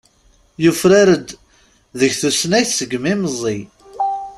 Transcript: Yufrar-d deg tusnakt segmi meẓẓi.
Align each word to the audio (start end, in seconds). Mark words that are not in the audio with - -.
Yufrar-d 0.63 1.27
deg 1.99 2.11
tusnakt 2.19 2.71
segmi 2.77 3.13
meẓẓi. 3.21 3.59